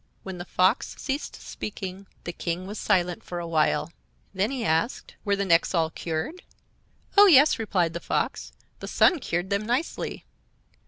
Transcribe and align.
When 0.23 0.39
the 0.39 0.45
Fox 0.45 0.95
ceased 0.97 1.35
speaking 1.35 2.07
the 2.23 2.33
King 2.33 2.65
was 2.65 2.79
silent 2.79 3.23
for 3.23 3.37
a 3.37 3.45
while. 3.45 3.91
Then 4.33 4.49
he 4.49 4.65
asked: 4.65 5.13
"Were 5.23 5.35
the 5.35 5.45
necks 5.45 5.75
all 5.75 5.91
cured?" 5.91 6.41
"Oh, 7.15 7.27
yes," 7.27 7.59
replied 7.59 7.93
the 7.93 7.99
fox; 7.99 8.51
"the 8.79 8.87
sun 8.87 9.19
cured 9.19 9.51
them 9.51 9.63
nicely." 9.63 10.25